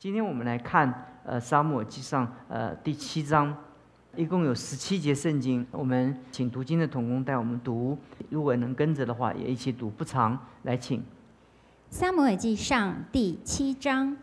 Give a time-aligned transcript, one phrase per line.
[0.00, 3.52] 今天我们来看呃《沙漠记上》呃第七章，
[4.14, 5.66] 一共有十七节圣经。
[5.72, 7.98] 我们请读经的童工带我们读，
[8.30, 10.38] 如果能跟着的话，也一起读，不长。
[10.62, 11.00] 来，请
[11.90, 14.16] 《沙漠记上》第七章，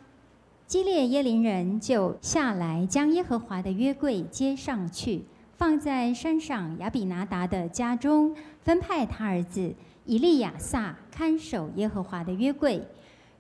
[0.66, 5.26] 基列耶林人就下来，将耶和华的约柜接上去，
[5.57, 12.82] 放在山上亚比拿达的家中，分派他儿子以利亚撒看守耶和华的约柜。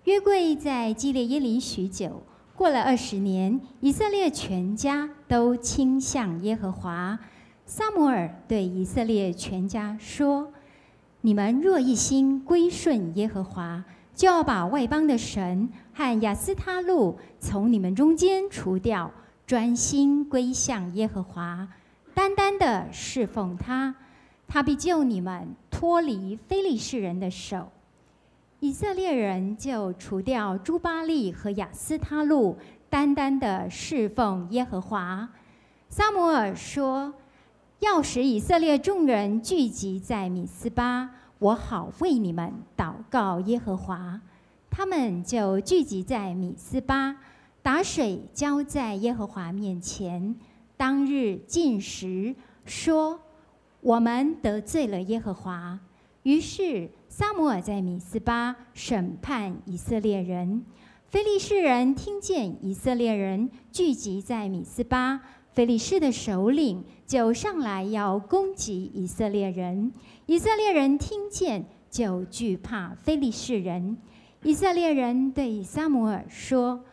[0.05, 2.21] 约柜在基列耶林许久，
[2.55, 7.17] 过了二十年，以色列全家都倾向耶和华。
[7.65, 10.53] 撒母耳对以色列全家说
[11.21, 13.83] ：“你们若一心归顺耶和华，
[14.13, 19.11] 就要把外邦的神和亚斯他路从你们中间除掉，
[19.47, 21.67] 专心归向耶和华，
[22.13, 23.95] 单单的侍奉他，
[24.47, 27.69] 他必救你们脱离非利士人的手。”
[28.61, 32.57] 以色列人就除掉朱巴利和亚斯他路，
[32.89, 35.29] 单单的侍奉耶和华。
[35.89, 37.13] 撒摩尔说
[37.79, 44.19] ：“要使以色列众人聚集在米斯巴，我好为你们祷告耶和华。”
[44.71, 47.17] 他们就聚集在米斯巴，
[47.61, 50.33] 打水浇在耶和华面前。
[50.77, 52.33] 当日进食，
[52.63, 53.19] 说
[53.81, 55.77] ：“我们得罪了耶和华。”
[56.23, 56.89] 于是。
[57.17, 60.65] 撒母耳在米斯巴审判以色列人，
[61.07, 65.21] 非利士人听见以色列人聚集在米斯巴，
[65.53, 69.93] 非利士的首领就上来要攻击以色列人。
[70.25, 73.95] 以色列人听见就惧怕非利士人。
[74.43, 76.83] 以色列人对撒母耳说：“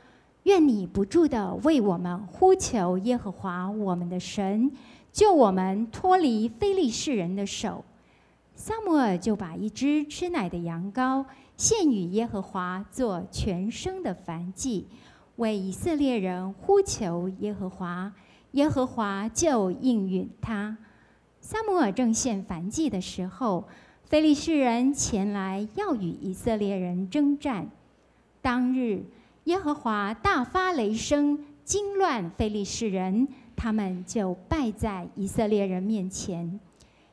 [0.45, 4.71] 愿你不住的为我们呼求耶和华我们的神，
[5.11, 7.85] 救我们脱离非利士人的手。”
[8.55, 11.25] 萨姆尔就把一只吃奶的羊羔
[11.57, 14.87] 献与耶和华做全生的燔祭，
[15.37, 18.13] 为以色列人呼求耶和华，
[18.53, 20.77] 耶和华就应允他。
[21.41, 23.67] 萨姆尔正献燔祭的时候，
[24.05, 27.69] 非利士人前来要与以色列人征战。
[28.41, 29.05] 当日，
[29.45, 33.27] 耶和华大发雷声，惊乱非利士人，
[33.57, 36.61] 他们就败在以色列人面前。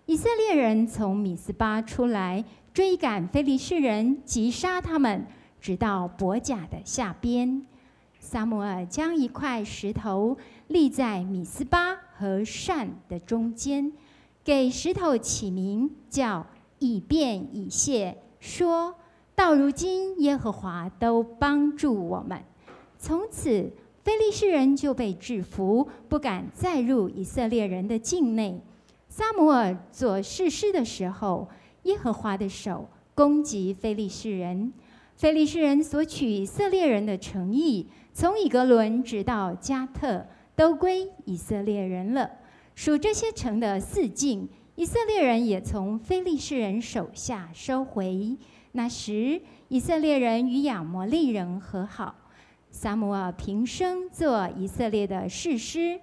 [0.10, 2.44] 以色列人从米斯巴出来，
[2.74, 5.28] 追赶非利士人，击杀他们，
[5.62, 7.64] 直到伯甲的下边。
[8.20, 13.94] 撒母耳将一块石头立在米斯巴和善的中间，
[14.44, 16.48] 给石头起名叫
[16.80, 18.96] 以便以谢，说
[19.36, 22.44] 到如今耶和华都帮助我们。
[22.98, 23.72] 从此，
[24.04, 28.60] 非利士人就被制服，不敢再入以色列人的境内。
[29.20, 31.50] 撒母耳做事师的时候，
[31.84, 34.72] 耶和华的手攻击非利士人，
[35.18, 40.26] 非利士人所取以色列人的诚意，从以格伦直到加特，
[40.56, 42.32] 都归以色列人了。
[42.76, 48.38] 属这些城的四境，以色列人也从非利士人手下收回。
[48.72, 52.16] 那时，以色列人与亚摩利人和好。
[52.72, 56.00] 撒母耳平生做以色列的士师。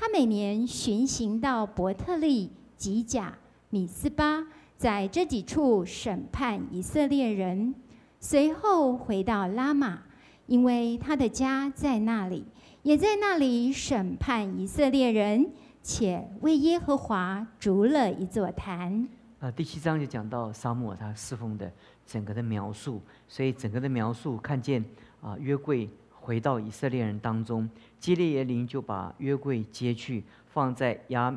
[0.00, 3.36] 他每年巡行到伯特利、吉甲、
[3.68, 7.74] 米斯巴，在这几处审判以色列人，
[8.20, 9.98] 随后回到拉玛，
[10.46, 12.44] 因为他的家在那里，
[12.84, 15.50] 也在那里审判以色列人，
[15.82, 19.08] 且为耶和华筑了一座坛。
[19.40, 21.68] 啊，第七章就讲到沙漠他侍奉的
[22.06, 24.84] 整个的描述，所以整个的描述看见
[25.20, 25.90] 啊约柜。
[26.28, 27.66] 回到以色列人当中，
[27.98, 31.34] 基列耶林就把约柜接去，放在亚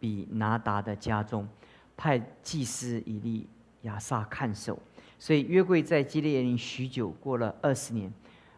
[0.00, 1.46] 比拿达的家中，
[1.96, 3.46] 派祭司以利
[3.82, 4.76] 亚撒看守。
[5.16, 8.12] 所以约柜在基列耶林许久，过了二十年。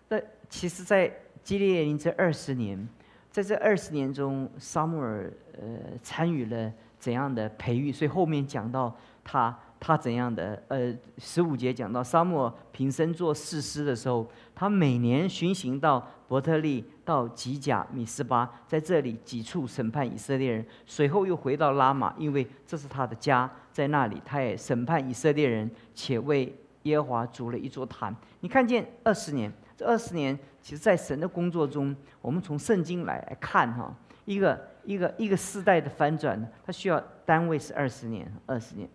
[0.09, 0.19] 那
[0.49, 1.12] 其实，在
[1.45, 2.89] 基列耶林这二十年，
[3.31, 5.69] 在这二十年中，沙穆尔呃
[6.03, 7.93] 参与了怎样的培育？
[7.93, 9.55] 所以后面讲到他。
[9.81, 10.61] 他怎样的？
[10.69, 20.67] 呃，十五节讲到沙漠平生做士师的时候，他每年巡行到伯特利、到吉甲、米斯巴，在这里几处审判以色列人。
[20.85, 28.14] 随后又回到拉玛，因为这是他的家，在那里他也审判以色列人，且为耶和华筑了一座坛。
[28.41, 33.94] 你看见二十年，这二十年，其实在神的工作中，我们从圣经来看哈，
[34.25, 38.88] 一个一个一个世代的翻转，它需要单位是二十年，二十年。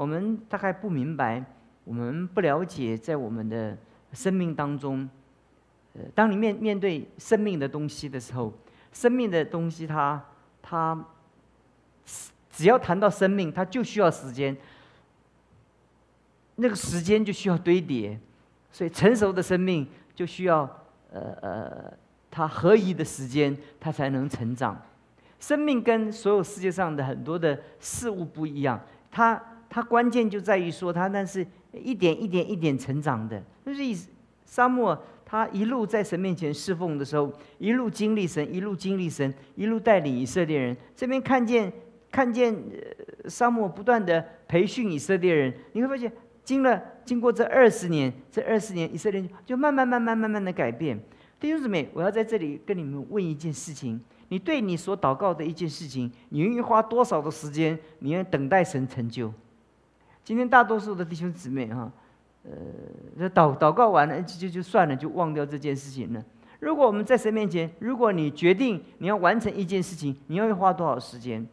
[0.00, 1.44] 我们大概不明白，
[1.84, 3.76] 我们不了解，在我们的
[4.14, 5.06] 生命当中，
[5.92, 8.50] 呃，当你面面对生命的东西的时候，
[8.94, 10.24] 生命的东西，它
[10.62, 10.98] 它，
[12.50, 14.56] 只要谈到生命，它就需要时间，
[16.54, 18.18] 那个时间就需要堆叠，
[18.72, 20.60] 所以成熟的生命就需要
[21.12, 21.92] 呃呃，
[22.30, 24.80] 他合一的时间，他才能成长。
[25.38, 28.80] 生命跟所有世界上的很多的事物不一样，
[29.10, 29.38] 它
[29.70, 33.42] 它关键就在于说，它那是一点一点一点成长的。
[33.64, 33.96] 就是以
[34.44, 40.76] 沙漠，他一路在神面前侍奉的时候，一路经历神，一路经历神，一路带领以色列人。
[40.96, 41.72] 这边看见
[42.10, 42.52] 看见
[43.28, 46.12] 沙漠不断的培训以色列人，你会发现，
[46.42, 50.98] 经了经过这二十年，这二十年以色列人就慢慢慢慢慢慢的改变。
[51.38, 54.00] 弟兄姊妹，我要在这里跟你们问一件事情。
[54.28, 57.78] 你对你所祷告的一件事情，你愿意花多少的时间？
[58.00, 59.32] 你愿等待神成就？
[60.24, 61.90] 今天大多数的弟兄姊妹哈，
[62.44, 66.24] 呃，祷祷告完了就就算了，就忘掉这件事情了。
[66.58, 71.46] 如果我们在神面前，如果你决定你要完成一件事情，你要花多少时间？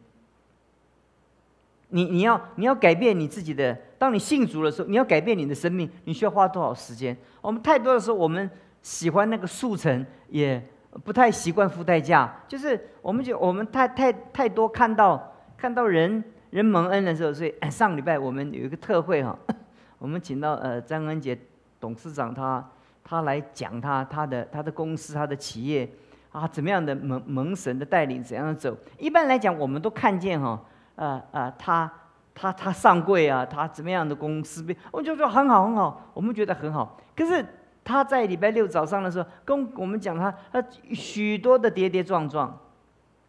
[1.88, 7.16] 你你要你要改变你自己的，当你信主的时候，你要改变你的生命，你需要花多少时间？
[7.40, 8.50] 我们太多的时候，我们
[8.82, 10.62] 喜欢那个速成也。
[11.04, 19.38] 不太习惯付代价，就是我们就我们太太太多看到看到人人蒙恩的时候，所以上礼拜我们有一个特会哈，
[19.98, 21.38] 我们请到呃张恩杰
[21.80, 22.66] 董事长他
[23.04, 25.88] 他来讲他他的他的公司他的企业
[26.32, 30.60] 啊怎么样的蒙蒙神的带领怎样的走，一般来讲我们都看见哈
[30.96, 31.90] 呃呃他
[32.34, 37.44] 他他上柜啊他怎么样的公司，我就说很好很好，我们觉得很好，可是。
[37.84, 40.62] 他在礼拜六早上的时候跟我们讲，他他
[40.92, 42.54] 许多的跌跌撞撞。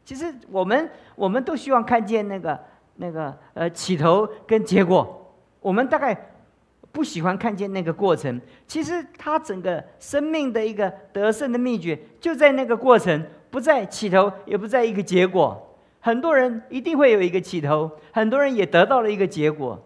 [0.03, 2.59] 其实我们我们都希望看见那个
[3.01, 6.31] 那个呃起头跟结果，我们大概
[6.91, 8.39] 不喜欢看见那个过程。
[8.67, 15.65] 其实他整个生命的一个得胜的秘诀就在那个过程，不在起头，也不在一个结果。
[16.01, 19.81] 很多人一定会有一个起头，很多人也得到了一个结果。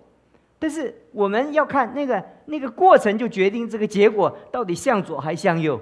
[0.58, 5.80] 但是我们要看那个那个过程，就决定这个结果到底向左还向右。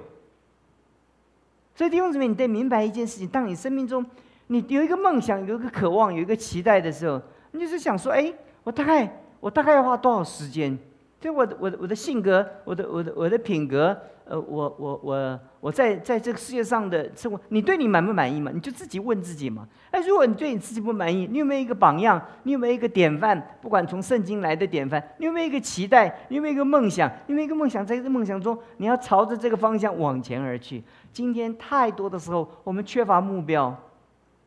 [1.74, 4.04] 所以弟兄姊妹，你得明白一件事情：当你生命中
[4.48, 7.20] 你有一个梦想、有一个渴望、有一个期待的时候，
[7.52, 8.32] 你就是想说：哎，
[8.64, 10.78] 我大概我大概要花多少时间？
[11.20, 13.96] 就我的我的我的性格，我的我的我的品格。
[14.24, 18.52] 呃，我我我我在在这个世界上的生活，你对你满不满意嘛？
[18.54, 19.66] 你就自己问自己嘛。
[19.90, 22.22] 哎，如果你对你自己不满意，你有没有一个榜样？
[22.44, 23.40] 你有没有一个典范？
[23.60, 26.16] 不管从圣经来的典范，你有没有一个期待？
[26.28, 27.10] 你有没有一个梦想？
[27.26, 27.84] 有没有一个梦想？
[27.84, 30.82] 在这个梦想中，你要朝着这个方向往前而去。
[31.12, 33.76] 今天太多的时候，我们缺乏目标，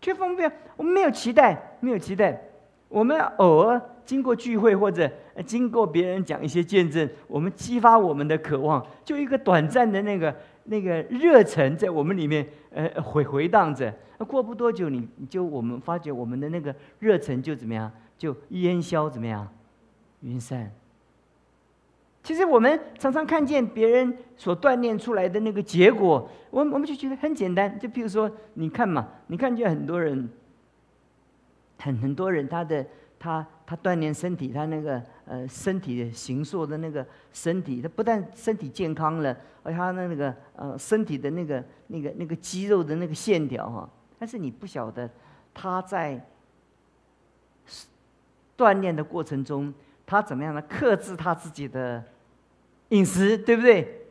[0.06, 0.48] 缺乏目标，
[0.78, 2.40] 我们没有期待，没有期待。
[2.90, 5.10] 我们偶尔经过聚会或者
[5.48, 10.36] 经过别人讲一些见证，我们激发我们的渴望，就一个短暂的那个
[10.66, 13.92] 那个热忱在我们里面呃回回荡着。
[14.28, 19.48] 过不多久，你就我们发觉我们的那个热忱就怎么样，就烟消怎么样，
[20.22, 20.72] 云散。
[22.26, 27.80] 其实我们常常看见别人所锻炼出来的那个结果，我我们就觉得很简单。
[27.80, 30.28] 就比如说，你看嘛，你看见很多人。
[31.78, 32.84] 很很多人，他的
[33.20, 43.88] 他他锻炼身体，他那个呃身体的形塑的那个身体，他不但身体健康了，而他的那个呃身体的那个那个那个肌肉的那个线条哈，
[44.18, 45.08] 但是你不晓得
[45.54, 46.20] 他在
[48.58, 49.72] 锻炼的过程中，
[50.08, 52.04] 他怎么样的克制他自己的
[52.90, 54.02] 饮食，对不对？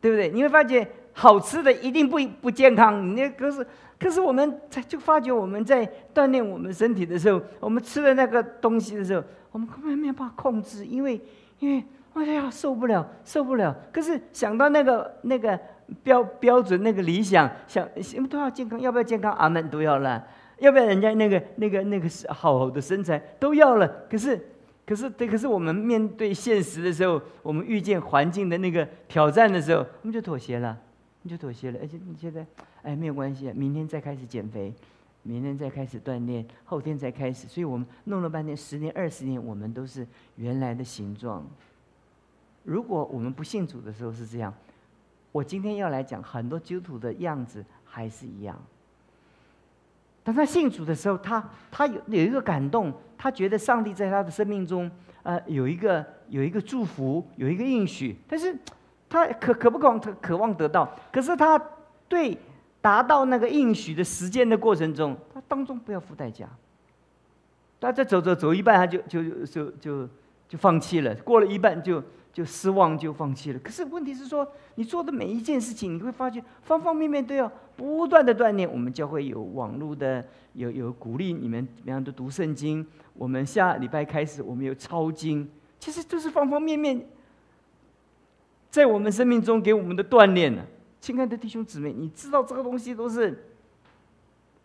[0.00, 0.28] 对不对？
[0.28, 3.66] 你会发觉好吃的一定不不健康，你那可是。
[3.98, 11.18] 可是我们在就发觉我们在锻炼我们身体的时候，我们吃的那个东西的时候，我们根本没有办法控制，因为
[11.60, 11.82] 因为
[12.12, 13.74] 哎呀受不了受不了。
[13.90, 15.58] 可是想到那个那个
[16.02, 19.32] 标标准那个理想，想什么都要健康，要不要健康？
[19.32, 20.22] 阿门都要了，
[20.58, 23.88] 要不要人家那个那个那个好好的身材都要了。
[24.10, 24.38] 可是
[24.86, 30.78] 可是对，可是我们面对现实的时候，我们遇见环境的那个挑战的时候，我们就妥协了。
[31.22, 32.46] 你就妥协了，而且你觉得，
[32.82, 34.72] 哎，没有关系，明天再开始减肥，
[35.24, 37.48] 明天再开始锻炼，后天再开始。
[37.48, 41.44] 所以我们弄了半天，十年、二十年，我们都是原来的形状。
[42.62, 44.54] 如果我们不信主的时候是这样，
[45.32, 48.56] 我今天要来讲很多基督徒的样子还是一样。
[50.26, 54.90] 当他信主的时候，他他有有一个感动，他觉得上帝在他的生命中，
[55.22, 58.54] 呃，有一个有一个祝福，有一个应许，但是。
[59.08, 60.84] 他可可不可望，渴望得到？
[61.12, 61.56] 可是他
[62.08, 62.36] 对
[62.80, 66.44] 达到那个应许的时间的过程中，他当中不要付代价。
[67.80, 70.08] 他在走走走一半，他就就就就
[70.48, 71.14] 就放弃了。
[71.22, 72.02] 过了一半，就
[72.36, 73.58] 就失望，就放弃了。
[73.60, 78.70] 可是问题是说，你做的每一件事情，你会发现方方面面都要不断的锻炼。
[78.70, 82.86] 我们教会有网络的，有有鼓励你们怎么样的读圣经。
[83.14, 85.48] 我们下礼拜开始，我们有抄经，
[85.80, 87.06] 其实都是方方面面。
[88.68, 90.62] 在我们生命中给我们的锻炼呢，
[91.00, 93.46] 亲爱的弟兄姊妹，你知道这个东西都是，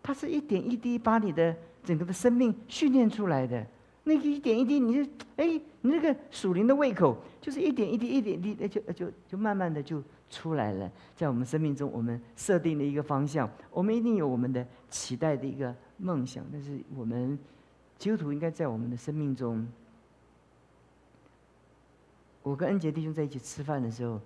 [0.04, 3.66] 它是一点一滴把你的整个的生命训练出来的。
[4.04, 5.46] 那个一点一滴，你就哎，
[5.82, 10.92] 你那个属灵的胃口，就是一点一滴、一点一滴，就就就慢慢的就出来了。
[11.16, 16.44] 在我们生命中，我们设定了一个方向，我们一定有我们的期待的一个梦想。
[16.52, 17.38] 但是我们
[18.00, 19.68] 基督徒应该在我们的生命中，
[22.42, 24.20] 我跟恩杰弟兄在一起吃饭的时候，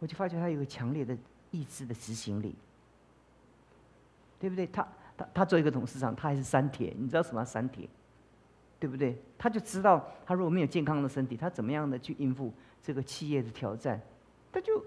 [0.00, 1.16] 我就发觉他有个强烈的
[1.50, 2.54] 意志的执行力，
[4.38, 4.66] 对不对？
[4.66, 7.88] 他他他做一个董事长，他还是三铁，你知道什么三铁？
[8.78, 9.16] 对不对？
[9.38, 12.52] 他就知道，他如果没有健康的身体，他怎么样的去应付
[12.82, 14.00] 这个企业的挑战？
[14.52, 14.82] 他就，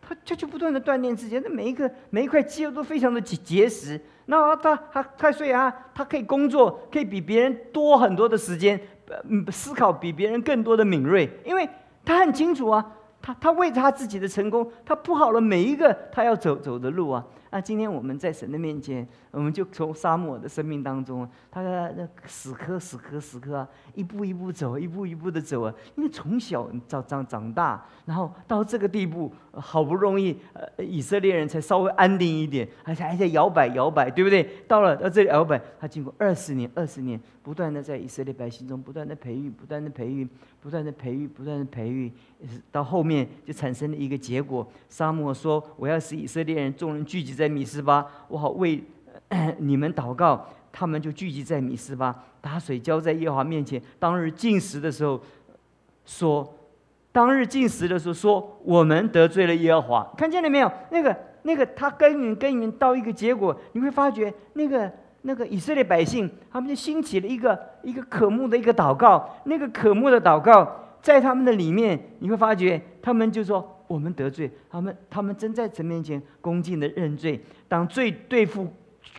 [0.00, 4.00] 他他就不断的锻炼自己，那每一个每一块肌肉都非常的结结实。
[4.26, 11.68] 那他他他所以啊，他可以工作，可以比别人多很多的时间，呃，思考比别人更多的敏锐，因为
[12.04, 17.24] 他很清楚啊，他他为他自己的成功，他铺好了每一个他要走走的路啊。
[17.54, 25.72] 那今天我们在神的面前，我们就从沙漠的生命当中，他那死磕死磕死磕啊，一步一步走，一步一步的走啊。
[25.94, 34.42] 因为从小长长长大，然后到这个地步，好不容易呃以色列人才稍微安定一点，还还在摇摆摇摆，对不对？
[34.66, 40.28] 到了到这里摇摆，他经过二十年二十年，不断的在以色列百姓中不断的培育，不断的培育，
[40.60, 42.10] 不断的培育，不断的培育，
[42.72, 44.66] 到后面就产生了一个结果。
[44.88, 48.82] 沙漠说：“我要使以色列人众人聚集在。”在米斯巴，我好为
[49.58, 50.46] 你们祷告。
[50.72, 53.80] 他们就聚集在米斯巴，打水浇在耶和华面前。
[53.98, 55.20] 当日进食的时候，
[56.06, 56.52] 说：
[57.12, 60.12] 当日进食的时候说，我们得罪了耶和华。
[60.16, 60.72] 看见了没有？
[60.90, 64.90] 那个那个，他耕耘耕耘到一个结果，你会发觉那个
[65.22, 69.28] 那个以色列百姓，他们就兴起了一个一个可慕的一个祷告。
[69.44, 73.70] 那个可慕的祷告，在他们的里面，你会发觉他们就说。
[73.86, 77.38] 我们得罪他们，他们真在神面前恭敬的认罪。
[77.68, 78.66] 当罪对付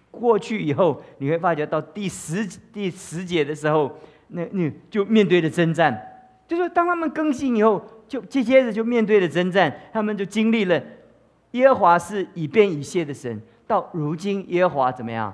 [0.10, 3.96] 过去以后，你会发觉到第十第十节的时候，
[4.30, 5.96] 那那就面对了征战。
[6.48, 10.82] 就说当他们更新以后，就接接着就面对了征战，他们就经历了
[11.52, 13.40] 耶和华是以便以谢的神。
[13.68, 15.34] 到如今耶和华怎么样，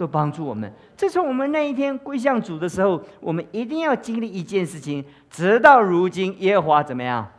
[0.00, 0.72] 都帮助我们。
[0.96, 7.30] 自从我们那一天归向主的时候，我们一定要经历一件事情，直到如今耶和华怎么样？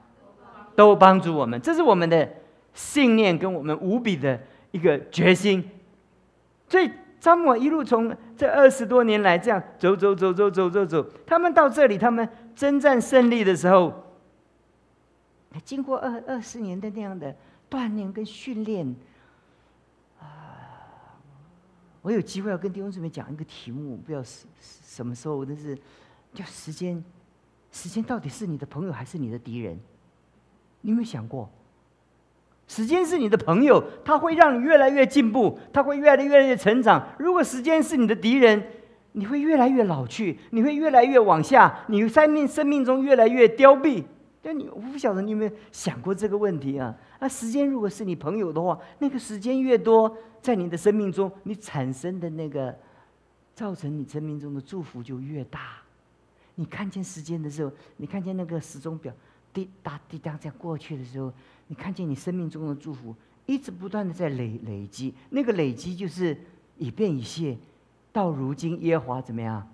[0.75, 2.29] 都帮助我们，这是我们的
[2.75, 4.39] 信念跟我们无比的
[4.69, 5.67] 一个决心。
[6.69, 13.91] 所以，张某一路从这二十多年来这样走走走走走走走，他们到这里，他们征战胜利的时候，
[15.65, 17.35] 经过二二十年的那样的
[17.71, 18.95] 锻炼跟训练，
[22.01, 25.77] 我有机会要跟弟兄姊妹讲一个题目，不知道什什么时候，但是
[26.33, 27.03] 叫时间，
[27.71, 29.79] 时间到底是你的朋友还是你的敌人？
[30.81, 31.47] 你有没有想过，
[32.67, 37.07] 时间是你的朋友，他会让你越来越进步，他会越来越来越成长。
[37.19, 38.63] 如果时间是你的敌人，
[39.11, 44.03] 你会越来越老去，你会越来越往下，你生命生命中越来越凋敝。
[44.41, 46.95] 但你我不晓得你有没有想过这个问题啊？
[47.19, 52.75] 那时间如果是你朋友的话，那个时间越多，在你的生命中，你产生的那个
[53.53, 55.77] 造成你生命中的祝福就越大。
[56.55, 59.13] 你看见时间的时候，你看见那个时钟表。
[59.53, 61.29] 滴答滴答在过去的时候，
[61.67, 63.13] 你看见你生命中的祝福
[63.45, 66.37] 一直不断的在累累积，那个累积就是
[66.77, 67.57] 以便以谢，
[68.13, 69.69] 到如今耶华怎么样，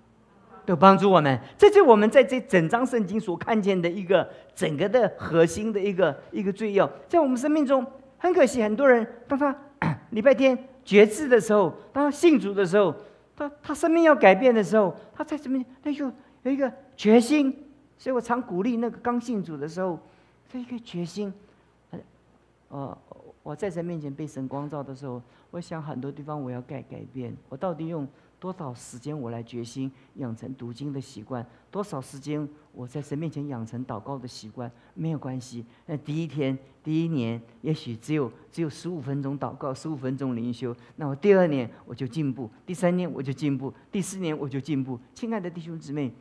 [0.68, 1.40] 都帮助我们。
[1.56, 7.84] 这就我们在这整张圣经所看见的一个整个的核心的一个一个罪要，在我们生命中
[8.18, 9.56] 很可惜，很多人当他
[10.10, 12.94] 礼拜天觉志的时候，当他信主的时候，
[13.34, 15.64] 他他生命要改变的时候，他在什么？
[15.82, 17.64] 他就有一个决心。
[17.96, 19.98] 所以我常鼓励那个刚信主的时候，
[20.52, 21.32] 这一个决心，
[22.68, 22.96] 呃，
[23.42, 25.20] 我在神面前被神光照的时候，
[25.50, 27.34] 我想很多地方我要改改变。
[27.48, 28.06] 我到底用
[28.40, 31.44] 多少时间我来决心养成读经的习惯？
[31.70, 34.70] 多少时间我在神面前养成祷告的习惯？
[34.94, 35.64] 没有关系。
[35.86, 40.74] 那第一天、第一年，也许只有只有十五分钟祷告，十五分钟灵修。
[40.96, 44.98] 那我第二年我就进步，第三年我就进步，第四年我就进步。
[45.14, 46.12] 亲爱的弟兄姊妹。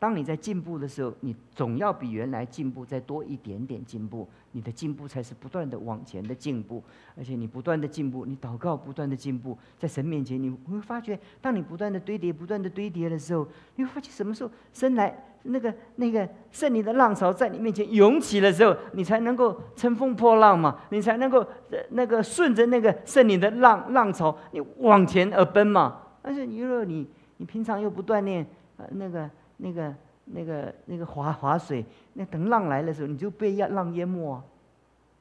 [0.00, 6.80] 当你在进步的时候，你总要比原来进步再多一点点进步，你的进步才是不断的往前的进步。
[7.16, 15.12] 而且你不断的进步，你祷告不断的进步，在神面前你会发觉，当你不断的堆叠、不断的堆叠的时候，你会发现什么时候生来
[15.42, 21.44] 那个那个胜利的浪潮在你面前涌起的时候，你才能够乘风破浪嘛，你才能够
[21.90, 26.02] 那个顺着那个胜利的浪浪潮，你往前而奔嘛。
[26.22, 27.04] 但是你若你
[27.38, 29.28] 你平常又不锻炼呃那个。
[29.58, 31.84] 那个、那个、那个划划水，
[32.14, 34.42] 那等浪来的时候，你就被浪淹没。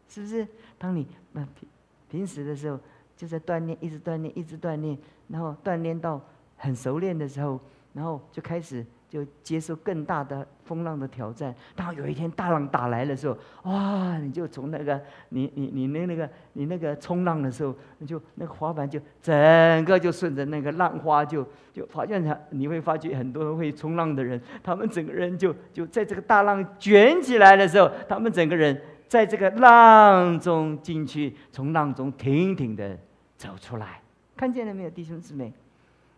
[0.10, 0.48] 是不是？
[0.78, 1.70] 当你平
[2.10, 2.80] 平时的时候，
[3.18, 6.22] 就在锻炼，一直锻炼，一直锻炼，然后锻炼到
[6.56, 7.60] 很熟练的时候，
[7.94, 8.86] 然后就开始。
[9.10, 11.56] 就接受更大的风浪的挑战。
[11.76, 14.18] 当有一天大浪打来的时候，哇！
[14.18, 32.98] 你就从那个你你你那那个你那个冲浪的时候，你就那个滑板就整个就顺着那个浪花就就发现他你会发觉很多会冲浪的人，他们整个人就就在这个大浪卷起来的时候，他们整个人在这个浪中进去，从浪中挺挺的
[33.38, 34.02] 走出来。
[34.36, 35.54] 看见了没有，弟兄姊妹？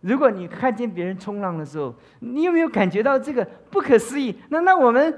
[0.01, 4.33] 如果你看见别人冲浪的时候，你有没有感觉到这个不可思议？
[4.49, 5.13] 那那我们，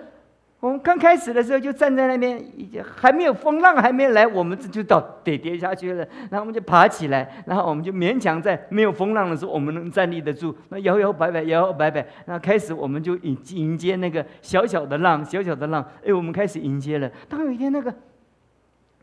[0.59, 2.43] 我们刚开始的时候就站在那边，
[2.83, 6.07] 还没有风浪还没来，我们这就到得跌下去了。
[6.29, 10.55] 然后我们就爬起来，然后我们就勉强在没有风浪的时候，我们能站立得住。
[10.69, 15.87] 那摇摇摆摆，摇摇摆摆，那开始我们就迎迎接那个小小的浪，小小的浪。
[16.03, 17.07] 哎，我们开始迎接了。
[17.29, 17.93] 当有一天那个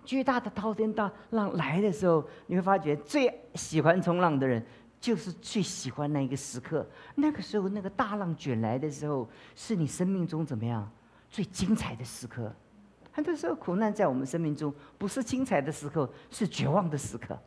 [0.05, 4.61] 巨大的滔天大浪来的时候，你会发觉最喜欢冲浪的人。
[5.01, 10.91] 就是最喜欢那一个时刻，那个时候那个大浪卷来的时候，是你生命中怎么样
[11.31, 12.53] 最精彩的时刻。
[13.13, 17.39] 很多时候苦难在我们生命中不是精彩的时刻，是绝望的时刻。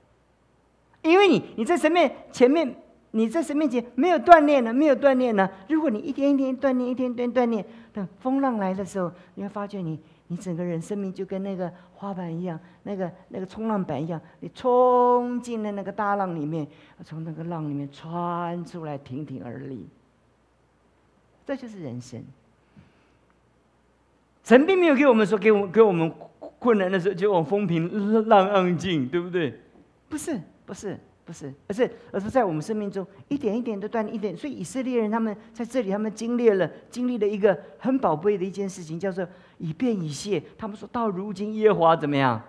[1.01, 2.75] 因为你你在神面前面，
[3.11, 5.49] 你在神面前没有锻炼呢，没有锻炼呢。
[5.67, 9.99] 如果你一天一天锻炼，一天一天锻炼，等风浪来的时候，你会发觉你。
[10.31, 16.65] 你整个人生命就跟那个花板一样，那个那个冲浪板一样，你冲进了那个大浪里面，
[17.03, 19.85] 从那个浪里面穿出来，亭亭而立。
[21.45, 22.23] 这就是人生。
[24.45, 26.09] 神并没有给我们说，给我给我们
[26.59, 29.59] 困难的时候就往风平浪浪静，对不对？
[30.07, 30.97] 不是，不是。
[31.23, 34.35] 不是，而是而是在我们生命中一点一点的锻炼，一点。
[34.35, 39.25] 所以以色列人他们在这里，他们经历了经历了一个很宝贝的一件事情，叫做
[39.61, 40.41] 以便以谢。
[40.57, 42.41] 他们说到如今耶和华怎么样，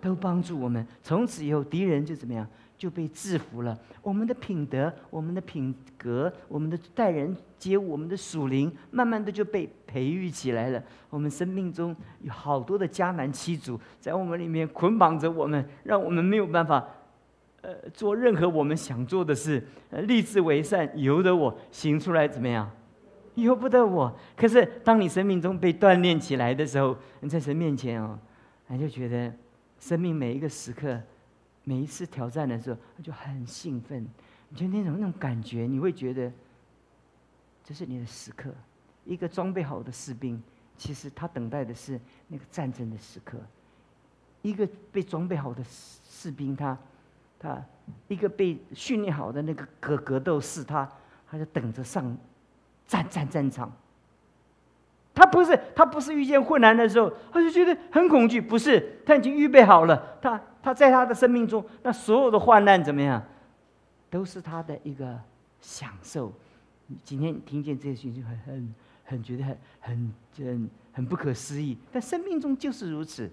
[0.00, 0.86] 都帮助我们。
[1.02, 3.76] 从此以后，敌人就怎么样，就被制服了。
[4.02, 10.82] 我们的品德、我们的品格、我们的待人接物、我们的属灵，慢慢的就被培育起来了。
[11.08, 16.84] 我们生命中有好多的迦南七族在我们里面捆绑着我们，让我们没有办法。
[17.62, 19.60] 呃，做任何我们想做的事，
[19.90, 22.70] 呃，立志为善，由得我行出来怎么样？
[23.42, 24.14] 由不得我。
[24.36, 28.18] 可是当你生命中被锻炼起来的时候，你在神面前哦，
[28.68, 29.32] 你就觉得
[29.78, 31.00] 生命每一个时刻，
[31.64, 34.06] 每一次挑战的时候，就很兴奋。
[34.48, 36.30] 你就那种那种感觉，你会觉得
[37.64, 38.50] 这是你的时刻。
[39.04, 40.42] 一个装备好的士兵，
[40.76, 43.38] 其实他等待的是那个战争的时刻。
[44.42, 46.76] 一个被装备好的士兵，他。
[47.38, 47.62] 他
[48.08, 50.90] 一个被训练好的那个格格斗士，他
[51.30, 52.16] 他就等着上
[52.86, 53.70] 战战战场。
[55.14, 60.18] 他不是他不是遇见困难的时候，他就觉得很恐惧，不是他已经预备好了。
[60.20, 63.22] 他他在他的生命中，那所有的患难怎么样，
[64.10, 65.18] 都是他的一个
[65.60, 66.30] 享受。
[67.02, 71.78] 今天听见这些讯息，很很很觉得很很很很不可思议。
[71.90, 73.30] 但生命中就是如此，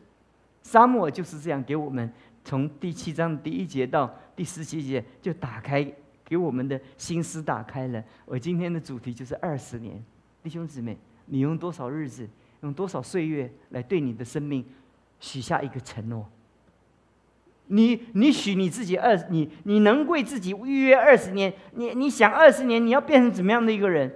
[0.62, 2.10] 沙漠就是这样给我们。
[2.46, 5.86] 从第七章第一节到第十七节，就打开
[6.26, 8.04] 给我们的心思打开了。
[8.26, 10.04] 我今天的主题就是二十年，
[10.42, 12.28] 弟兄姊妹，你用多少日子，
[12.62, 14.66] 用多少岁月来对你的生命
[15.20, 16.26] 许下一个承诺？
[17.68, 21.52] 你你许你自己二，你你能为自己预约二十年？
[21.72, 24.14] 你你想二十年你要变成怎么样的一个人？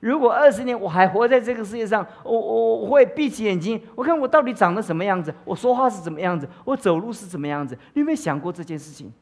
[0.00, 7.78] 如果二十年我还活在这个世界上，我我我会闭起眼睛，我看我到底长得什么样子，我说话是怎么样子，我走路是怎么样子？
[7.94, 9.12] 你有没有想过这件事情？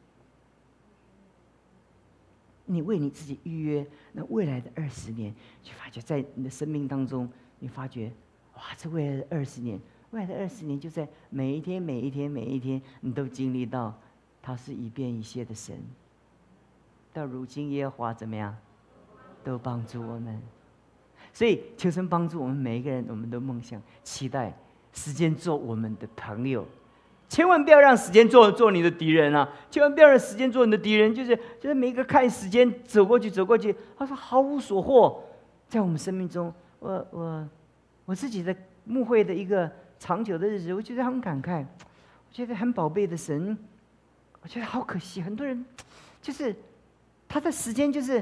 [2.71, 7.29] 你为你自己预约那未来的二十年，就发觉在你的生命当中，
[7.59, 8.11] 你发觉，
[8.55, 9.77] 哇，这未来的二十年，
[10.11, 13.93] 未来的二十年就在每一天、每一天、每一天，你都经历到，
[14.41, 15.77] 他是一变一切的神。
[17.11, 18.55] 到如今耶和华怎么样，
[19.43, 20.41] 都帮助我们。
[21.33, 24.57] 所以，求神帮助我们每一个人，我们的梦想、期待，
[24.93, 26.65] 时间做我们的朋友，
[27.31, 29.49] 千万不要让时间做做你的敌人啊！
[29.69, 35.23] 千万不要让时间做你的敌人，就是就是每一个看时间走过去走过去，他说毫无所获。
[35.69, 37.49] 在我们生命中，我我
[38.03, 43.57] 我自己的牧会的一个长久的日子，我觉得很感慨，我觉得很宝贝的神，
[44.41, 45.65] 我觉得好可惜，很多人
[46.21, 46.53] 就是
[47.29, 48.21] 他的时间就是。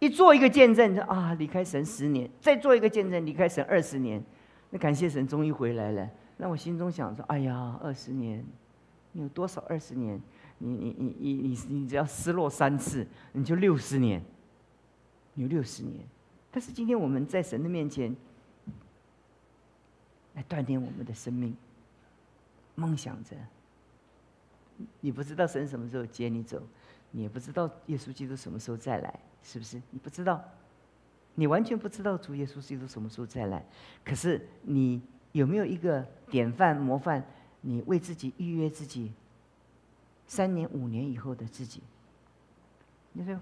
[0.00, 4.22] 一做一个见证，就啊，离开神十年；再做一个见证，离开神二十年。
[4.70, 6.08] 那感谢神，终于回来了。
[6.40, 8.42] 那我心中想说：哎呀，二十年，
[9.12, 10.18] 你有多少二十年？
[10.56, 14.22] 你你你你你你只要失落三次，你就六十年。
[15.34, 16.02] 你有六十年，
[16.50, 18.16] 但是今天我们在神的面前，
[20.34, 21.54] 来锻炼我们的生命。
[22.74, 23.36] 梦想着，
[25.00, 26.62] 你不知道神什么时候接你走，
[27.10, 29.80] 你也不知道耶稣基督什么时候再来，是不是？
[29.90, 30.42] 你不知道，
[31.34, 33.62] 你完全不知道主耶稣基督什么时候再来。
[34.02, 35.00] 可是你
[35.32, 37.24] 有没有一个典范模范？
[37.62, 39.12] 你为自己预约自己
[40.26, 41.82] 三年、五年以后的自己？
[43.12, 43.38] 你说，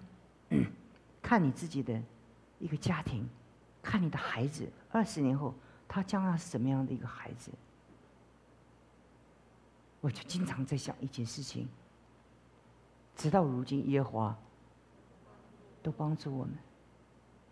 [1.22, 2.02] 看你自己的
[2.58, 3.28] 一个家庭，
[3.80, 5.54] 看你的孩子，二十年后
[5.86, 7.52] 他将要是什么样的一个孩子？
[10.00, 11.68] 我就经常在想一件事情，
[13.14, 14.38] 直到如今耶和华
[15.82, 16.54] 都帮助我们。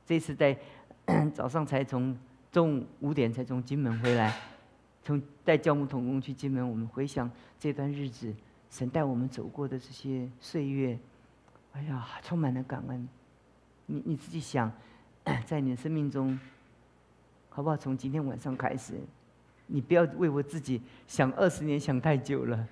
[0.04, 0.58] 这次在
[1.34, 2.16] 早上才从
[2.56, 4.34] 中午五点才从金门回来，
[5.02, 8.34] 从带教牧同工去金门，我们回想这段日子，
[8.70, 10.98] 神带我们走过的这些岁月，
[11.74, 13.06] 哎呀，充满了感恩。
[13.84, 14.72] 你你自己想，
[15.44, 16.40] 在你的生命中，
[17.50, 17.76] 好不好？
[17.76, 18.94] 从今天晚上开始。
[19.66, 22.66] 你不要为我自己想二十年想太久了，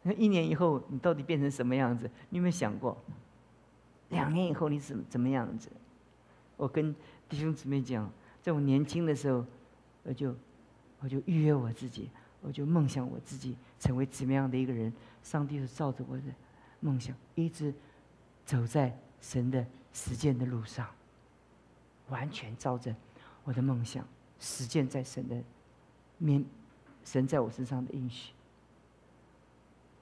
[0.00, 2.10] 那一年以后你到底变成什么样子？
[2.30, 2.96] 你有没有想过？
[4.08, 5.68] 两年以后你怎怎么样子？
[6.56, 6.96] 我跟
[7.28, 8.10] 弟兄姊妹讲，
[8.44, 9.42] 在我年轻的时候，
[10.02, 10.36] 我就
[11.00, 12.10] 我就预约我自己，
[12.42, 14.92] 我就梦想我自己成为怎么样的一个人。
[15.22, 16.24] 上帝是照着我的
[16.80, 17.72] 梦想，一直
[18.44, 20.86] 走在神的实践的路上，
[22.10, 22.94] 完全照着
[23.44, 24.06] 我的梦想
[24.38, 25.42] 实践在神的。
[26.18, 26.44] 面
[27.02, 28.34] 神在我身上的应许，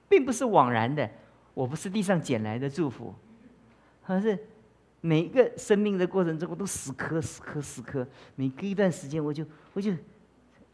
[0.09, 1.09] 并不是枉然的。
[1.53, 3.15] 我不是地上捡来的祝福，
[4.05, 4.37] 而是
[5.05, 8.07] 每一个生命的过程中，我都死磕、死磕、死磕。
[8.35, 9.91] 每隔一段时间，我就我就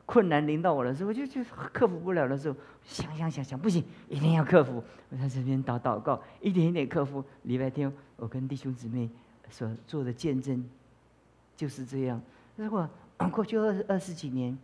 [0.06, 4.84] 困难临到我的时候，我就就克服不了的时候，想想想想，不行，一定要克服。
[5.10, 7.26] 我在这边祷祷告，一点一点克服。
[7.44, 9.10] 礼拜天，我跟弟兄姊妹
[9.50, 10.64] 所做的见证
[11.58, 12.22] 就是这样。
[12.56, 12.88] 如果
[13.32, 14.58] 过去二二十几年。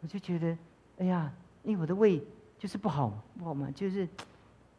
[0.00, 0.56] 我就觉得，
[0.98, 1.28] 哎呀，
[1.64, 2.22] 因为我的胃
[2.56, 4.08] 就是不好，不好嘛，就是，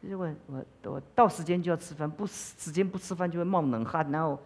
[0.02, 4.40] 就是我我我到时间就要吃饭，不时间不吃饭就会冒冷汗，然后，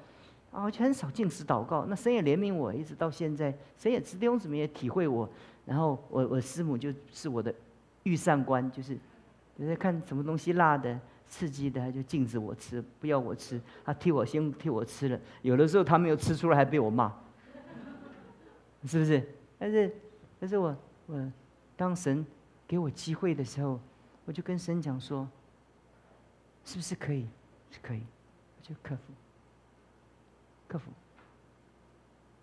[0.52, 1.86] 啊，我就很少进食祷告。
[1.86, 5.30] 那神也怜悯我，一直到现在，神也弟兄姊妹也体会我。
[5.66, 7.54] 然后我我师母就是我的
[8.04, 8.98] 御膳官，就是
[9.58, 15.20] 就是看什么东西辣的、刺激的，他就禁止我吃，不要我吃，他替我先替我吃了。
[15.42, 17.14] 有的时候他没有吃出来，还被我骂，
[18.86, 19.24] 是不是？
[19.58, 19.92] 但是。
[20.40, 21.32] 但是我我
[21.78, 22.26] 当神
[22.68, 23.80] 给我机会的时候，
[24.26, 25.26] 我就跟神讲说
[26.66, 27.28] ：“是不是可以？
[27.72, 28.02] 是可以，
[28.62, 29.02] 就克服，
[30.68, 30.92] 克服。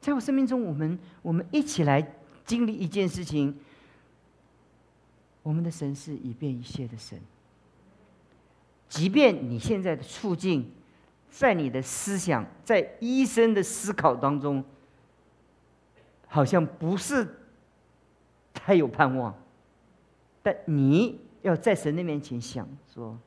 [0.01, 3.59] 在我生命中，我们我们一起来经历一件事情。
[5.43, 7.19] 我们的神是以便一切的神，
[8.89, 10.71] 即便你现在的处境，
[11.31, 14.65] 在你的思想，在医生的思考当中，
[16.27, 17.37] 好像不是。”
[18.53, 19.35] 太有盼望，
[20.43, 23.19] 但你要在神的面前想说，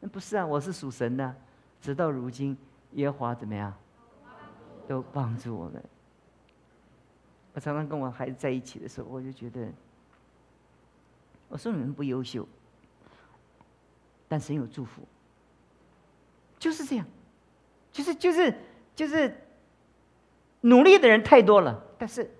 [0.00, 1.34] 那不是啊，我是属神的，
[1.80, 2.56] 直到如今，
[2.92, 3.74] 耶和华怎么样，
[4.86, 5.82] 都帮助我们。
[7.54, 9.68] 我常常跟我孩子在一起的时候，我就觉得，
[11.48, 12.46] 我说你们不优秀，
[14.28, 15.02] 但神有祝福，
[16.58, 17.06] 就是这样，
[17.90, 18.54] 就是就是
[18.94, 19.34] 就是，
[20.60, 22.30] 努力的人太多了，但是。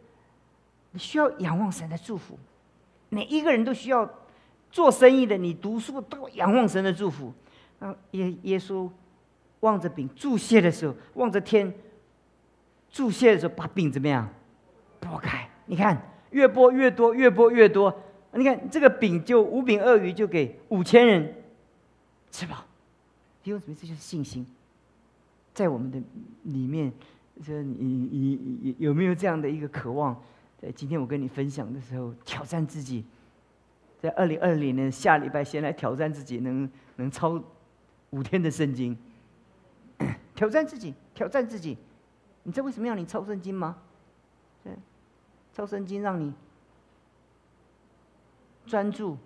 [0.91, 2.39] 你需要仰望神的祝福，
[3.11, 4.11] 每一个人都需要
[4.71, 7.31] 做生意的，你读书都仰望神的祝福。
[7.81, 8.91] 啊，耶耶稣
[9.61, 11.73] 望着饼注谢的时候，望着天
[12.91, 14.29] 注谢的时候，把饼怎么样
[15.01, 15.49] 拨开？
[15.67, 17.95] 你看，越拨越多，越拨越多。
[18.33, 21.35] 你看这个饼就五饼二鱼就给五千人
[22.31, 22.65] 吃饱。
[23.43, 24.47] 弟兄姊妹，这就是信心，
[25.55, 25.99] 在我们的
[26.43, 26.93] 里面，
[27.43, 30.15] 这你你有没有这样的一个渴望？
[30.61, 33.05] 在今天我跟你分享的时候，挑战自己，
[34.01, 37.43] 在二零二零年下礼拜先来挑战自己，能能超
[38.11, 38.97] 五天的圣经，
[40.35, 41.77] 挑战自己，挑战自己。
[42.43, 43.77] 你知道为什么要你抄圣经吗？
[44.65, 44.73] 对，
[45.53, 46.33] 抄圣经让你
[48.67, 49.17] 专注、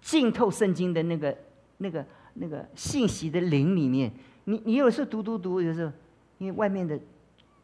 [0.00, 1.36] 浸透圣经的那个、
[1.78, 4.12] 那个、那个信息的灵里面。
[4.44, 5.92] 你你有时候读读读，有时候
[6.38, 6.98] 因为外面的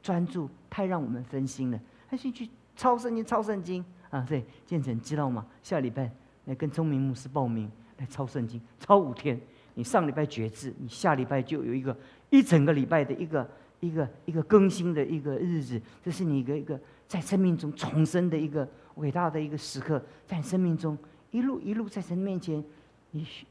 [0.03, 2.49] 专注太让我们分心了，还是去。
[2.77, 4.25] 抄圣经，抄圣经啊！
[4.29, 5.45] 对，建成知道吗？
[5.65, 6.09] 下礼拜
[6.45, 9.37] 来跟钟明牧师报名来抄圣经，抄五天。
[9.79, 11.97] 你上礼拜决志，你下礼拜就有一个
[12.31, 15.81] 一整个礼拜的一个一个一个更新的一个日子。
[16.03, 20.99] 这是你一个一个在生命中重生的一个伟大的一个时刻，在生命中
[21.31, 22.65] 一路一路在神面前，
[23.13, 23.47] 你许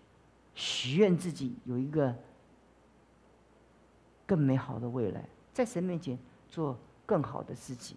[0.54, 2.14] 许愿自己有一个
[4.26, 7.96] 更美好的未来，在神面前做更好的自己。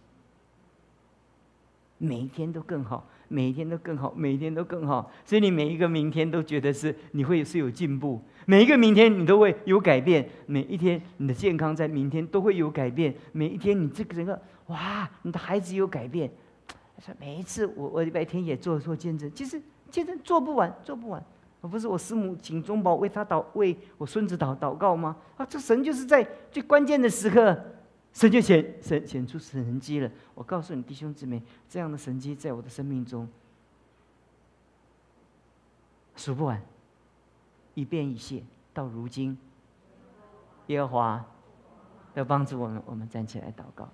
[1.99, 5.09] 每一天都更好，每一天都更好，每一天都更好。
[5.25, 16.29] 所以你每一个明天都觉得是你会是有进步，每一个明天你都会有改变，每一天你的健康在明天都会有改变，每一天你这个整个哇，你的孩子有改变。
[16.99, 21.25] 说每一次我我礼拜天也做做见证，其实见证做不完，做不完。
[21.61, 25.17] 我不是我师母请中宝为他祷为我孙子祷祷告吗？
[25.37, 27.59] 啊，这神就是在最关键的时刻，
[28.13, 30.11] 神就显显显出神迹了。
[30.35, 33.29] 我告诉你弟兄姊妹，这样的神迹在我的生命中
[36.17, 36.61] 数不完，
[37.75, 38.43] 一遍一谢。
[38.73, 39.37] 到如今，
[40.69, 41.25] 耶和华
[42.15, 43.89] 要帮助我们，我们站起来祷告。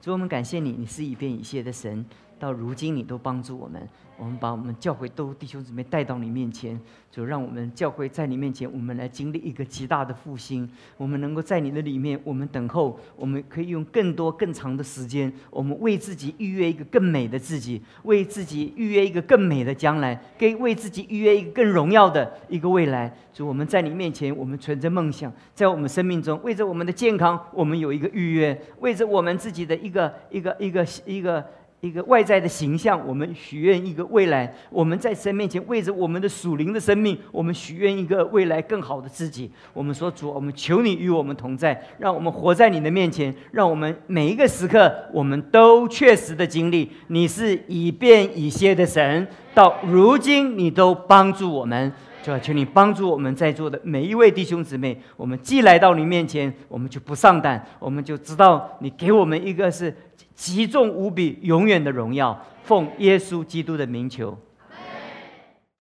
[0.00, 2.04] 主，我们感谢你，你是一遍一谢的神。
[2.44, 6.78] 到如今，你都帮助我们，我们把我们教会都弟兄姊妹带到你面前，
[7.10, 10.68] 就让我们教会在你面前，我们来经历一个极大的复兴。
[10.98, 23.10] 我们能够在你的里面，我们等候，我们可以用更多更长的时间，我们为自己预约一个更美的自己，为自己预约一个更美的将来，给为自己预约一个更荣耀的一个未来。
[23.32, 31.24] 就我们在你面前，我们存着梦想，在我们生命中，为着我们的健康，我们有一个预约；为着我们自己的一个一个一个一个。
[31.24, 31.42] 一个
[31.84, 34.52] 一个外在的形象，我们许愿一个未来。
[34.70, 39.50] 我们在神面前为着我们的属灵的生命，我们许愿一个未来更好的自己。
[39.74, 49.26] 我们说主，我们求你与我们同在，让我们活在你的面前，让我们每一个时刻，我们都确实的经历你是以变以歇的神。
[49.52, 51.92] 到如今，你都帮助我们，
[52.24, 54.98] 就要求你帮助我们在座的每一位弟兄姊妹。
[55.14, 59.94] 我们既来到你面前，我们就不上当，我们就知道你给我们一个是。
[60.36, 64.36] 极重无比、永远的荣耀，奉耶稣基督的名求。